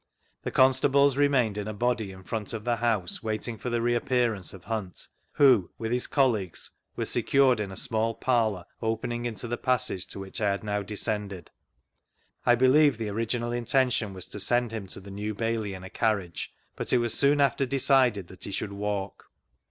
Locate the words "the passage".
9.47-10.07